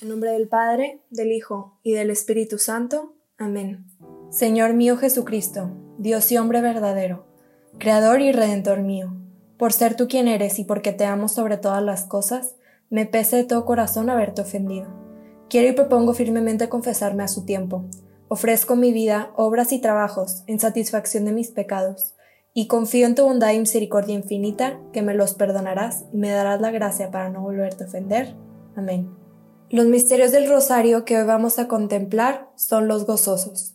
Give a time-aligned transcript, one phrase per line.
[0.00, 3.14] En nombre del Padre, del Hijo y del Espíritu Santo.
[3.36, 3.84] Amén.
[4.30, 7.26] Señor mío Jesucristo, Dios y hombre verdadero,
[7.78, 9.16] Creador y Redentor mío,
[9.56, 12.54] por ser tú quien eres y porque te amo sobre todas las cosas,
[12.90, 14.86] me pese de todo corazón haberte ofendido.
[15.50, 17.84] Quiero y propongo firmemente confesarme a su tiempo.
[18.28, 22.14] Ofrezco mi vida, obras y trabajos en satisfacción de mis pecados,
[22.54, 26.60] y confío en tu bondad y misericordia infinita, que me los perdonarás y me darás
[26.60, 28.36] la gracia para no volverte a ofender.
[28.76, 29.17] Amén.
[29.70, 33.74] Los misterios del rosario que hoy vamos a contemplar son los gozosos.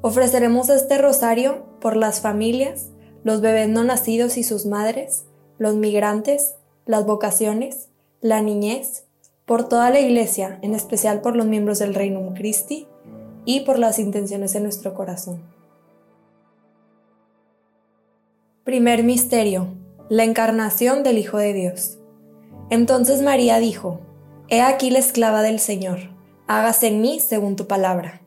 [0.00, 2.88] Ofreceremos este rosario por las familias,
[3.22, 6.56] los bebés no nacidos y sus madres, los migrantes,
[6.86, 7.88] las vocaciones,
[8.20, 9.04] la niñez,
[9.46, 12.88] por toda la Iglesia, en especial por los miembros del Reino Christi
[13.44, 15.40] y por las intenciones de nuestro corazón.
[18.64, 19.68] Primer misterio,
[20.08, 21.98] la encarnación del Hijo de Dios.
[22.70, 24.00] Entonces María dijo,
[24.50, 25.98] He aquí la esclava del Señor,
[26.46, 28.22] hágase en mí según tu palabra.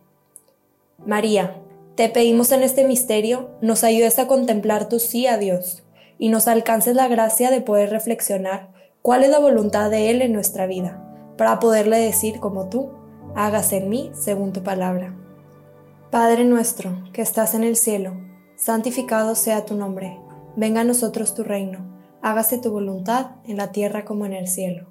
[1.03, 1.55] María,
[1.95, 5.83] te pedimos en este misterio, nos ayudes a contemplar tu sí a Dios
[6.19, 10.31] y nos alcances la gracia de poder reflexionar cuál es la voluntad de Él en
[10.31, 11.03] nuestra vida,
[11.39, 12.91] para poderle decir como tú,
[13.35, 15.16] hágase en mí según tu palabra.
[16.11, 18.13] Padre nuestro, que estás en el cielo,
[18.56, 20.19] santificado sea tu nombre,
[20.56, 21.80] venga a nosotros tu reino,
[22.22, 24.91] hágase tu voluntad en la tierra como en el cielo.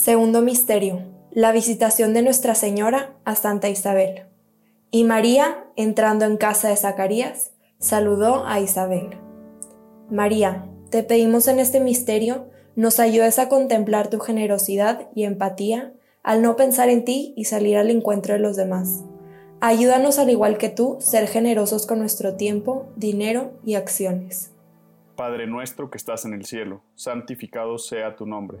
[0.00, 1.02] Segundo Misterio.
[1.32, 4.26] La visitación de Nuestra Señora a Santa Isabel.
[4.92, 7.50] Y María, entrando en casa de Zacarías,
[7.80, 9.18] saludó a Isabel.
[10.08, 12.46] María, te pedimos en este misterio,
[12.76, 15.92] nos ayudes a contemplar tu generosidad y empatía
[16.22, 19.04] al no pensar en ti y salir al encuentro de los demás.
[19.60, 24.52] Ayúdanos al igual que tú, ser generosos con nuestro tiempo, dinero y acciones.
[25.16, 28.60] Padre nuestro que estás en el cielo, santificado sea tu nombre.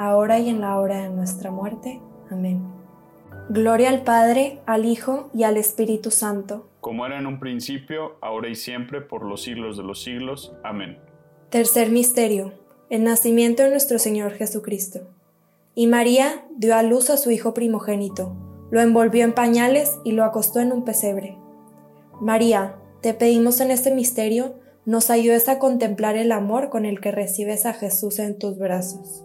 [0.00, 2.00] ahora y en la hora de nuestra muerte.
[2.30, 2.62] Amén.
[3.50, 6.68] Gloria al Padre, al Hijo y al Espíritu Santo.
[6.80, 10.52] Como era en un principio, ahora y siempre, por los siglos de los siglos.
[10.64, 10.98] Amén.
[11.50, 12.52] Tercer Misterio.
[12.88, 15.00] El nacimiento de nuestro Señor Jesucristo.
[15.74, 18.34] Y María dio a luz a su Hijo primogénito,
[18.70, 21.36] lo envolvió en pañales y lo acostó en un pesebre.
[22.20, 24.54] María, te pedimos en este misterio,
[24.84, 29.24] nos ayudes a contemplar el amor con el que recibes a Jesús en tus brazos,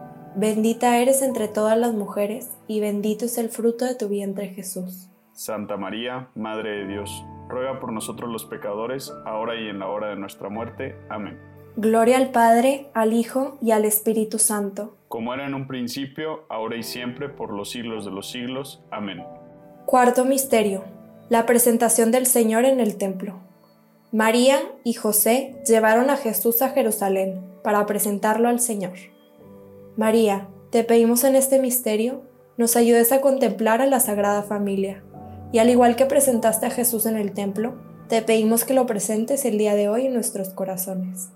[0.35, 5.09] Bendita eres entre todas las mujeres, y bendito es el fruto de tu vientre Jesús.
[5.33, 10.09] Santa María, Madre de Dios, ruega por nosotros los pecadores, ahora y en la hora
[10.09, 10.95] de nuestra muerte.
[11.09, 11.37] Amén.
[11.75, 14.95] Gloria al Padre, al Hijo y al Espíritu Santo.
[15.09, 18.81] Como era en un principio, ahora y siempre, por los siglos de los siglos.
[18.89, 19.23] Amén.
[19.85, 20.85] Cuarto Misterio.
[21.27, 23.39] La presentación del Señor en el templo.
[24.13, 28.93] María y José llevaron a Jesús a Jerusalén para presentarlo al Señor.
[29.97, 32.21] María, te pedimos en este misterio,
[32.57, 35.03] nos ayudes a contemplar a la Sagrada Familia,
[35.51, 37.73] y al igual que presentaste a Jesús en el templo,
[38.07, 41.29] te pedimos que lo presentes el día de hoy en nuestros corazones.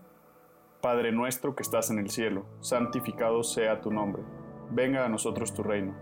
[0.82, 4.24] Padre nuestro que estás en el cielo, santificado sea tu nombre.
[4.72, 5.96] Venga a nosotros tu reino.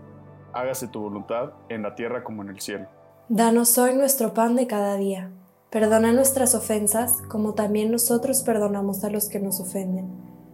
[0.52, 2.86] Hágase tu voluntad en la tierra como en el cielo.
[3.28, 5.30] Danos hoy nuestro pan de cada día.
[5.70, 10.33] Perdona nuestras ofensas como también nosotros perdonamos a los que nos ofenden.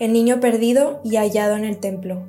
[0.00, 2.22] El niño perdido y hallado en el templo.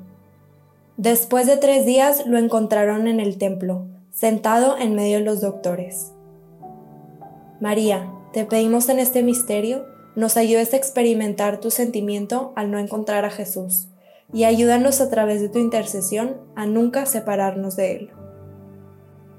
[0.96, 6.12] Después de tres días lo encontraron en el templo sentado en medio de los doctores.
[7.60, 9.86] María, te pedimos en este misterio,
[10.16, 13.88] nos ayudes a experimentar tu sentimiento al no encontrar a Jesús,
[14.34, 18.10] y ayúdanos a través de tu intercesión a nunca separarnos de Él.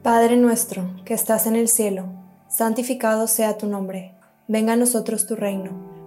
[0.02, 2.08] Padre nuestro, que estás en el cielo,
[2.50, 4.16] santificado sea tu nombre,
[4.48, 5.93] venga a nosotros tu reino,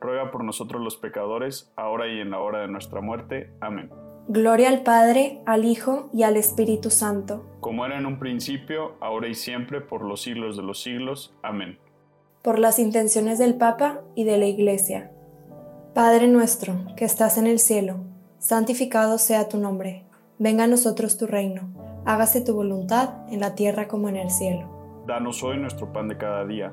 [0.00, 3.52] ruega por nosotros los pecadores, ahora y en la hora de nuestra muerte.
[3.60, 3.90] Amén.
[4.28, 7.46] Gloria al Padre, al Hijo y al Espíritu Santo.
[7.60, 11.34] Como era en un principio, ahora y siempre, por los siglos de los siglos.
[11.42, 11.78] Amén
[12.46, 15.10] por las intenciones del Papa y de la Iglesia.
[15.94, 17.96] Padre nuestro, que estás en el cielo,
[18.38, 20.04] santificado sea tu nombre,
[20.38, 21.62] venga a nosotros tu reino,
[22.04, 25.02] hágase tu voluntad en la tierra como en el cielo.
[25.08, 26.72] Danos hoy nuestro pan de cada día,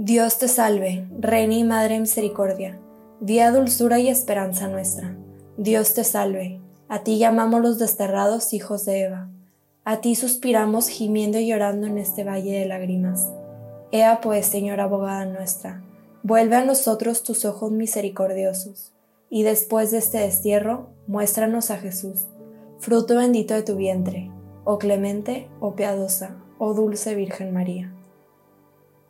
[0.00, 2.78] Dios te salve, Reina y Madre de Misericordia,
[3.18, 5.16] día dulzura y esperanza nuestra.
[5.56, 9.28] Dios te salve, a ti llamamos los desterrados hijos de Eva.
[9.84, 13.28] A ti suspiramos gimiendo y llorando en este valle de lágrimas.
[13.90, 15.82] Ea pues, Señora abogada nuestra,
[16.22, 18.92] vuelve a nosotros tus ojos misericordiosos,
[19.28, 22.28] y después de este destierro, muéstranos a Jesús,
[22.78, 24.30] fruto bendito de tu vientre,
[24.62, 27.97] oh clemente, oh piadosa, oh dulce Virgen María.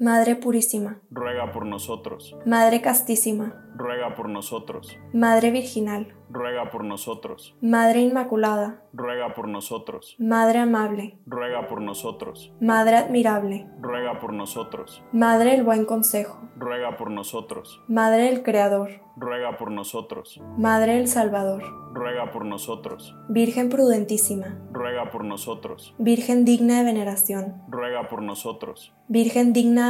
[0.00, 0.96] Madre Purísima.
[1.10, 2.34] Ruega por nosotros.
[2.46, 3.54] Madre Castísima.
[3.76, 4.98] Ruega por nosotros.
[5.12, 6.14] Madre Virginal.
[6.30, 7.54] Ruega por nosotros.
[7.60, 8.82] Madre Inmaculada.
[8.94, 10.16] Ruega por nosotros.
[10.18, 11.18] Madre Amable.
[11.26, 12.50] Ruega por nosotros.
[12.62, 13.68] Madre Admirable.
[13.80, 15.02] Ruega por nosotros.
[15.12, 16.48] Madre del Buen Consejo.
[16.56, 17.82] Ruega por nosotros.
[17.86, 19.02] Madre del Creador.
[19.16, 20.40] Ruega por nosotros.
[20.56, 21.62] Madre del Salvador.
[21.92, 23.14] Ruega por nosotros.
[23.28, 24.58] Virgen prudentísima.
[24.72, 25.94] Ruega por nosotros.
[25.98, 27.62] Virgen digna de veneración.
[27.68, 28.94] Ruega por nosotros.
[29.08, 29.89] Virgen digna de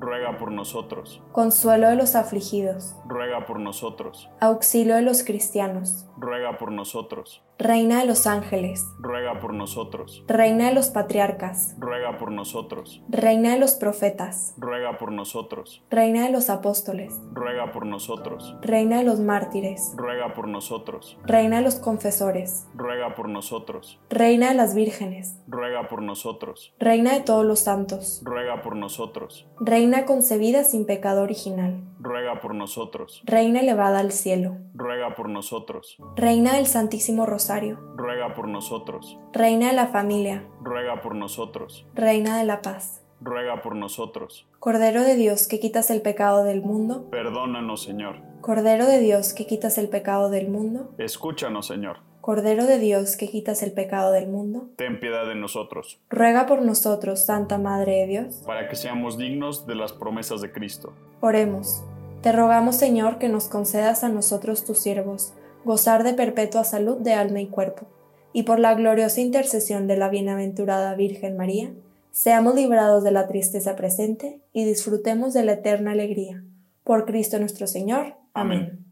[0.00, 1.22] Ruega por nosotros.
[1.32, 2.96] Consuelo de los afligidos.
[3.04, 4.30] Ruega por nosotros.
[4.40, 6.06] Auxilio de los cristianos.
[6.16, 7.42] Ruega por nosotros.
[7.60, 8.86] Reina de los ángeles.
[9.00, 10.24] Ruega por nosotros.
[10.26, 11.76] Reina de los patriarcas.
[11.78, 13.02] Ruega por nosotros.
[13.10, 14.54] Reina de los profetas.
[14.56, 15.84] Ruega por nosotros.
[15.90, 17.20] Reina de los apóstoles.
[17.34, 18.56] Ruega por nosotros.
[18.62, 19.92] Reina de los mártires.
[19.94, 21.18] Ruega por nosotros.
[21.24, 22.66] Reina de los confesores.
[22.74, 24.00] Ruega por nosotros.
[24.08, 25.36] Reina de las vírgenes.
[25.46, 26.72] Ruega por nosotros.
[26.78, 28.22] Reina de todos los santos.
[28.24, 29.46] Ruega por nosotros.
[29.60, 31.89] Reina concebida sin pecado original.
[32.02, 33.20] Ruega por nosotros.
[33.26, 34.56] Reina elevada al cielo.
[34.74, 35.98] Ruega por nosotros.
[36.16, 37.78] Reina del Santísimo Rosario.
[37.94, 39.18] Ruega por nosotros.
[39.34, 40.48] Reina de la familia.
[40.62, 41.86] Ruega por nosotros.
[41.94, 43.02] Reina de la paz.
[43.20, 44.48] Ruega por nosotros.
[44.60, 47.10] Cordero de Dios que quitas el pecado del mundo.
[47.10, 48.16] Perdónanos, Señor.
[48.40, 50.94] Cordero de Dios que quitas el pecado del mundo.
[50.96, 51.98] Escúchanos, Señor.
[52.20, 54.68] Cordero de Dios que quitas el pecado del mundo.
[54.76, 58.42] Ten piedad de nosotros, Ruega por nosotros, Santa Madre de Dios.
[58.46, 60.92] para que seamos dignos de las promesas de Cristo.
[61.20, 61.82] Oremos.
[62.22, 65.32] Te rogamos, Señor, que nos concedas a nosotros tus siervos,
[65.64, 67.86] gozar de perpetua salud de alma y cuerpo,
[68.32, 71.72] y por la gloriosa intercesión de la bienaventurada Virgen María,
[72.10, 76.44] seamos librados de la tristeza presente y disfrutemos de la eterna alegría.
[76.84, 78.16] Por Cristo nuestro Señor.
[78.34, 78.58] Amén.
[78.58, 78.89] Amén.